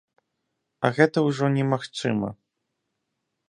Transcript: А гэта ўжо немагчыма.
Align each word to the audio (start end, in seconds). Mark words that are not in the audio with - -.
А 0.87 0.91
гэта 1.01 1.17
ўжо 1.27 1.51
немагчыма. 1.59 2.29